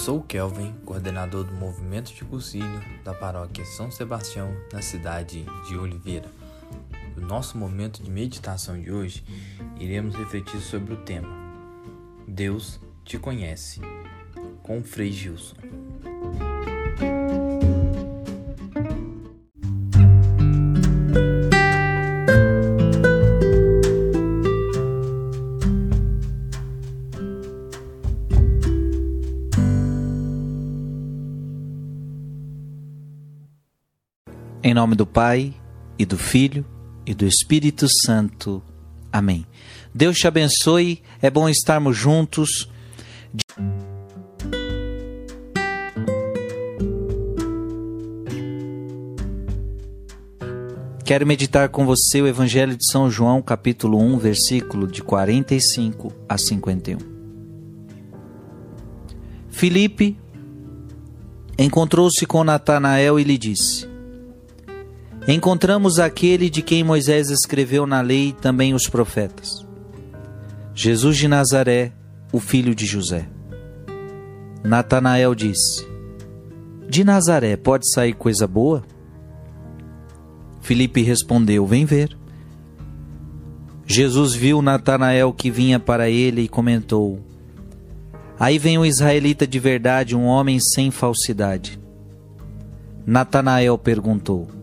[0.00, 5.76] sou o Kelvin, coordenador do movimento de cursilho da paróquia São Sebastião, na cidade de
[5.76, 6.26] Oliveira.
[7.14, 9.22] No nosso momento de meditação de hoje,
[9.78, 11.28] iremos refletir sobre o tema
[12.26, 13.82] Deus te conhece,
[14.62, 15.56] com o Frei Gilson.
[34.62, 35.54] Em nome do Pai,
[35.98, 36.66] e do Filho,
[37.06, 38.62] e do Espírito Santo.
[39.10, 39.46] Amém.
[39.94, 42.68] Deus te abençoe, é bom estarmos juntos.
[51.06, 56.36] Quero meditar com você o Evangelho de São João, capítulo 1, versículo de 45 a
[56.36, 56.98] 51.
[59.48, 60.18] Filipe
[61.58, 63.88] encontrou-se com Natanael e lhe disse:
[65.28, 69.66] encontramos aquele de quem Moisés escreveu na lei e também os profetas.
[70.74, 71.92] Jesus de Nazaré,
[72.32, 73.28] o filho de José.
[74.62, 75.86] Natanael disse:
[76.88, 78.82] De Nazaré pode sair coisa boa?
[80.60, 82.16] Filipe respondeu: Vem ver.
[83.86, 87.18] Jesus viu Natanael que vinha para ele e comentou:
[88.38, 91.78] Aí vem um israelita de verdade, um homem sem falsidade.
[93.04, 94.59] Natanael perguntou: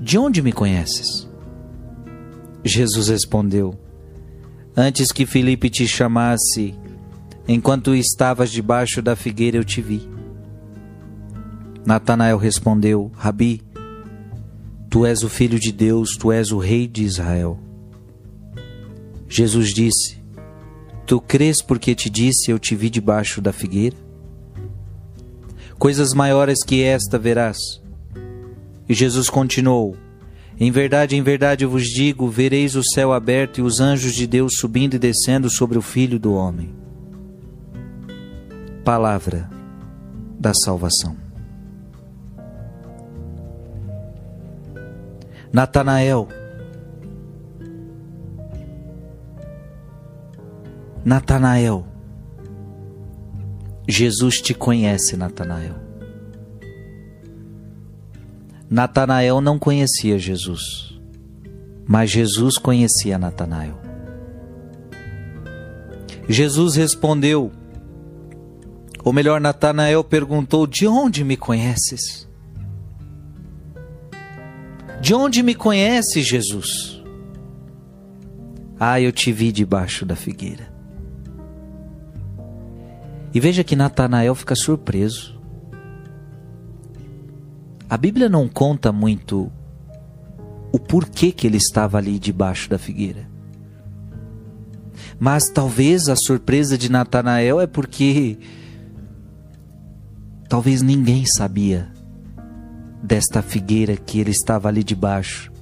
[0.00, 1.28] de onde me conheces?
[2.64, 3.74] Jesus respondeu:
[4.76, 6.74] Antes que Filipe te chamasse,
[7.46, 10.08] enquanto estavas debaixo da figueira, eu te vi.
[11.86, 13.62] Natanael respondeu: Rabi,
[14.88, 17.58] tu és o filho de Deus, tu és o rei de Israel.
[19.28, 20.18] Jesus disse:
[21.06, 23.96] Tu crês porque te disse eu te vi debaixo da figueira?
[25.78, 27.83] Coisas maiores que esta verás.
[28.88, 29.96] E Jesus continuou:
[30.58, 34.26] Em verdade, em verdade eu vos digo: vereis o céu aberto e os anjos de
[34.26, 36.74] Deus subindo e descendo sobre o Filho do Homem.
[38.84, 39.48] Palavra
[40.38, 41.16] da salvação.
[45.52, 46.28] Natanael.
[51.04, 51.86] Natanael.
[53.86, 55.83] Jesus te conhece, Natanael.
[58.70, 60.98] Natanael não conhecia Jesus,
[61.86, 63.78] mas Jesus conhecia Natanael.
[66.28, 67.52] Jesus respondeu,
[69.04, 72.26] ou melhor, Natanael perguntou: De onde me conheces?
[75.00, 77.02] De onde me conhece Jesus?
[78.80, 80.72] Ah, eu te vi debaixo da figueira.
[83.34, 85.38] E veja que Natanael fica surpreso.
[87.94, 89.52] A Bíblia não conta muito
[90.72, 93.30] o porquê que ele estava ali debaixo da figueira.
[95.16, 98.36] Mas talvez a surpresa de Natanael é porque
[100.48, 101.88] talvez ninguém sabia
[103.00, 105.52] desta figueira que ele estava ali debaixo.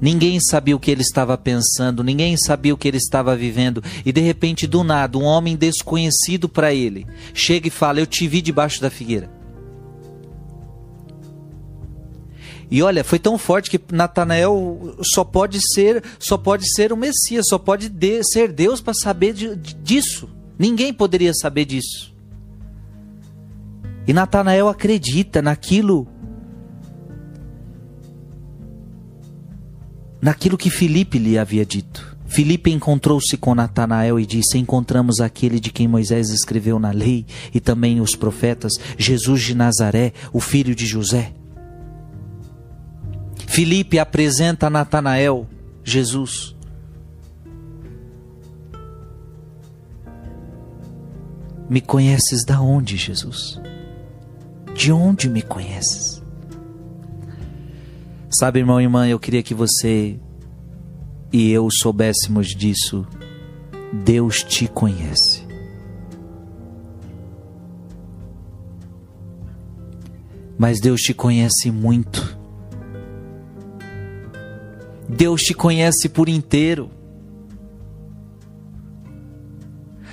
[0.00, 4.10] Ninguém sabia o que ele estava pensando, ninguém sabia o que ele estava vivendo, e
[4.10, 8.42] de repente, do nada, um homem desconhecido para ele chega e fala: Eu te vi
[8.42, 9.41] debaixo da figueira.
[12.72, 17.44] E olha, foi tão forte que Natanael só pode ser, só pode ser o Messias,
[17.46, 20.26] só pode de, ser Deus para saber de, disso.
[20.58, 22.14] Ninguém poderia saber disso.
[24.06, 26.08] E Natanael acredita naquilo
[30.18, 32.16] naquilo que Filipe lhe havia dito.
[32.24, 37.60] Filipe encontrou-se com Natanael e disse: Encontramos aquele de quem Moisés escreveu na lei e
[37.60, 41.34] também os profetas, Jesus de Nazaré, o filho de José.
[43.52, 45.46] Filipe apresenta a Natanael
[45.84, 46.56] Jesus.
[51.68, 53.60] Me conheces da onde, Jesus?
[54.74, 56.22] De onde me conheces?
[58.30, 60.18] Sabe, irmão e irmã, eu queria que você
[61.30, 63.06] e eu soubéssemos disso.
[64.02, 65.46] Deus te conhece.
[70.56, 72.40] Mas Deus te conhece muito.
[75.12, 76.90] Deus te conhece por inteiro.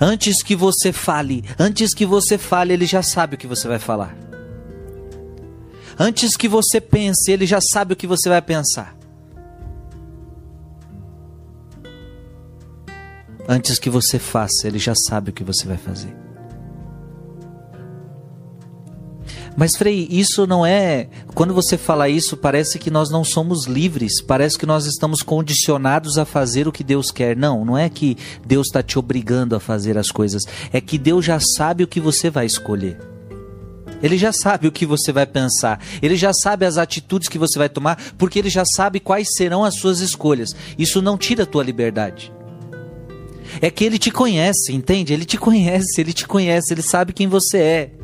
[0.00, 3.78] Antes que você fale, antes que você fale, ele já sabe o que você vai
[3.78, 4.16] falar.
[5.98, 8.96] Antes que você pense, ele já sabe o que você vai pensar.
[13.48, 16.21] Antes que você faça, ele já sabe o que você vai fazer.
[19.56, 21.08] Mas Frei, isso não é.
[21.34, 26.16] Quando você fala isso, parece que nós não somos livres, parece que nós estamos condicionados
[26.16, 27.36] a fazer o que Deus quer.
[27.36, 28.16] Não, não é que
[28.46, 32.00] Deus está te obrigando a fazer as coisas, é que Deus já sabe o que
[32.00, 32.98] você vai escolher.
[34.02, 37.58] Ele já sabe o que você vai pensar, ele já sabe as atitudes que você
[37.58, 40.56] vai tomar, porque ele já sabe quais serão as suas escolhas.
[40.76, 42.32] Isso não tira a tua liberdade.
[43.60, 45.12] É que ele te conhece, entende?
[45.12, 48.01] Ele te conhece, ele te conhece, ele sabe quem você é.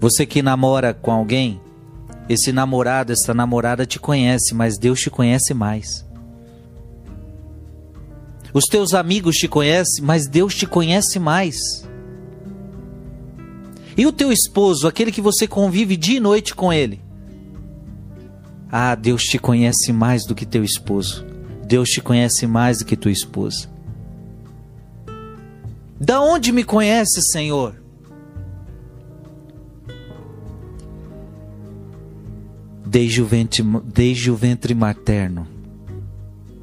[0.00, 1.60] Você que namora com alguém,
[2.28, 6.04] esse namorado, essa namorada te conhece, mas Deus te conhece mais.
[8.52, 11.58] Os teus amigos te conhecem, mas Deus te conhece mais.
[13.96, 17.00] E o teu esposo, aquele que você convive dia e noite com ele?
[18.70, 21.24] Ah, Deus te conhece mais do que teu esposo.
[21.64, 23.68] Deus te conhece mais do que tua esposa.
[25.98, 27.85] Da onde me conhece, Senhor?
[32.96, 35.46] Desde o ventre, desde o ventre materno,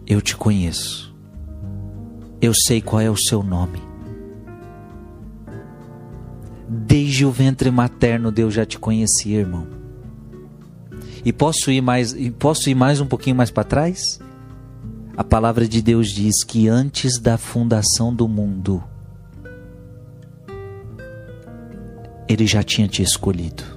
[0.08, 1.16] eu te conheço.
[2.42, 3.80] Eu sei qual é o seu nome.
[6.68, 9.68] Desde o ventre materno, Deus já te conhecia, irmão.
[11.24, 14.20] E posso ir mais, posso ir mais um pouquinho mais para trás?
[15.16, 18.84] A palavra de Deus diz que antes da fundação do mundo,
[22.28, 23.73] Ele já tinha te escolhido.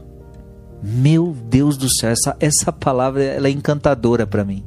[0.88, 4.64] Meu Deus do céu, essa, essa palavra ela é encantadora para mim.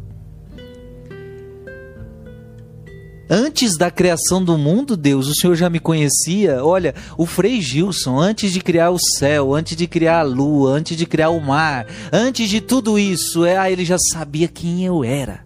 [3.29, 6.61] Antes da criação do mundo, Deus, o Senhor já me conhecia.
[6.61, 10.97] Olha, o Frei Gilson, antes de criar o céu, antes de criar a lua, antes
[10.97, 15.05] de criar o mar, antes de tudo isso, é, ah, ele já sabia quem eu
[15.05, 15.45] era.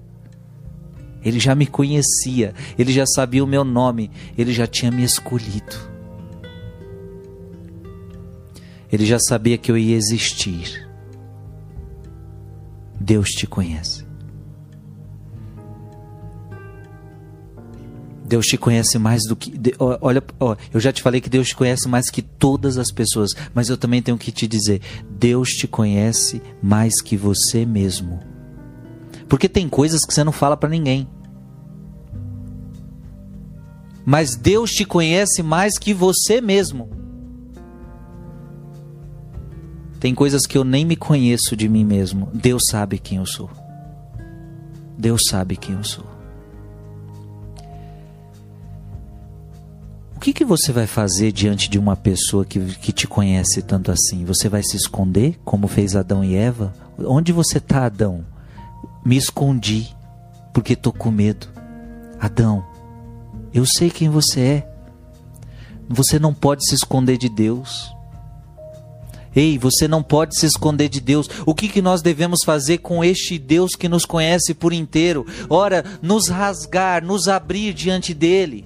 [1.24, 5.93] Ele já me conhecia, ele já sabia o meu nome, ele já tinha me escolhido.
[8.94, 10.88] Ele já sabia que eu ia existir.
[13.00, 14.06] Deus te conhece.
[18.24, 19.52] Deus te conhece mais do que.
[19.80, 20.24] Olha,
[20.72, 23.78] eu já te falei que Deus te conhece mais que todas as pessoas, mas eu
[23.78, 24.80] também tenho que te dizer:
[25.10, 28.20] Deus te conhece mais que você mesmo.
[29.28, 31.08] Porque tem coisas que você não fala para ninguém.
[34.06, 37.03] Mas Deus te conhece mais que você mesmo.
[40.04, 42.28] Tem coisas que eu nem me conheço de mim mesmo.
[42.34, 43.50] Deus sabe quem eu sou.
[44.98, 46.04] Deus sabe quem eu sou.
[50.14, 53.94] O que, que você vai fazer diante de uma pessoa que, que te conhece tanto
[53.94, 54.26] assim?
[54.26, 56.74] Você vai se esconder, como fez Adão e Eva?
[57.00, 58.26] Onde você está, Adão?
[59.06, 59.96] Me escondi,
[60.54, 61.48] porque estou com medo.
[62.20, 62.62] Adão,
[63.54, 64.76] eu sei quem você é.
[65.88, 67.93] Você não pode se esconder de Deus.
[69.36, 71.30] Ei, você não pode se esconder de Deus.
[71.46, 75.26] O que, que nós devemos fazer com este Deus que nos conhece por inteiro?
[75.50, 78.66] Ora, nos rasgar, nos abrir diante dele.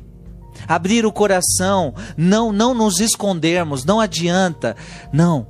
[0.67, 4.75] Abrir o coração, não não nos escondermos, não adianta.
[5.13, 5.47] Não.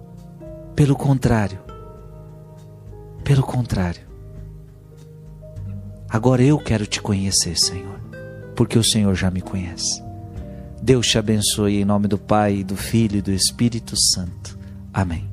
[0.75, 1.59] Pelo contrário.
[3.23, 4.07] Pelo contrário.
[6.09, 7.99] Agora eu quero te conhecer, Senhor,
[8.55, 10.01] porque o Senhor já me conhece.
[10.81, 14.56] Deus te abençoe em nome do Pai, do Filho e do Espírito Santo.
[14.97, 15.29] Amém.